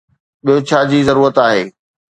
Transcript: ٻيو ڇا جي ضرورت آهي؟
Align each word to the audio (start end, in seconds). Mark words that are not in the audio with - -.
ٻيو 0.43 0.55
ڇا 0.67 0.79
جي 0.89 0.99
ضرورت 1.09 1.35
آهي؟ 1.45 1.63